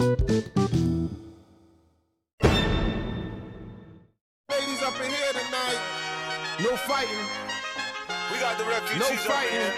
[0.00, 0.16] Ladies
[4.82, 5.80] up in here tonight.
[6.62, 7.26] No fighting.
[8.32, 9.72] We got the No refugees up fighting.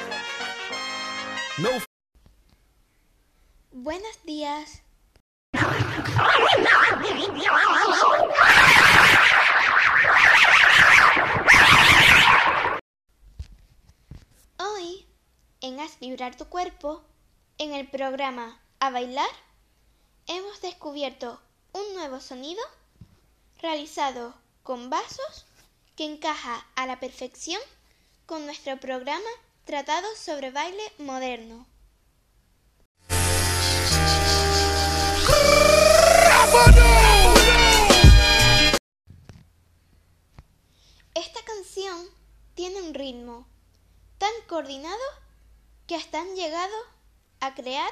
[1.58, 1.80] No
[3.72, 4.82] Buenos días.
[14.58, 15.04] Hoy,
[15.62, 17.02] en Haz Vibrar tu Cuerpo,
[17.58, 19.26] en el programa A Bailar,
[20.26, 21.40] hemos descubierto
[21.72, 22.62] un nuevo sonido
[23.60, 25.46] realizado con vasos
[25.96, 27.60] que encaja a la perfección
[28.26, 29.28] con nuestro programa
[29.64, 31.66] tratado sobre baile moderno.
[41.14, 42.06] Esta canción
[42.54, 43.46] tiene un ritmo
[44.18, 44.98] tan coordinado
[45.86, 46.74] que hasta han llegado
[47.40, 47.90] a crear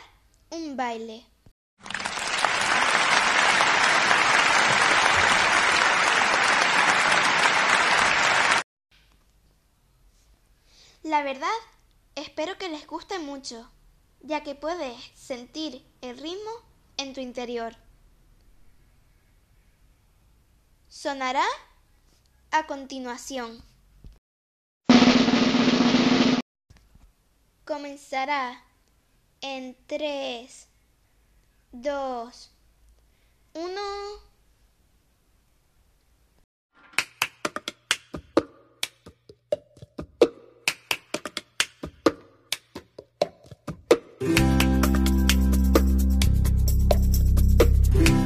[0.50, 1.26] un baile.
[11.10, 11.48] La verdad,
[12.14, 13.68] espero que les guste mucho,
[14.20, 16.52] ya que puedes sentir el ritmo
[16.98, 17.74] en tu interior.
[20.86, 21.44] Sonará
[22.52, 23.60] a continuación.
[27.64, 28.62] Comenzará
[29.40, 30.68] en 3,
[31.72, 32.50] 2,
[33.54, 34.29] 1.